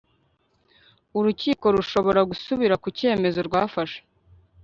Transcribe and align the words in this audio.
urukiko 1.17 1.65
rushobora 1.75 2.21
gusubira 2.29 2.75
ku 2.83 2.87
cyemezo 2.97 3.39
rwafashe 3.47 3.99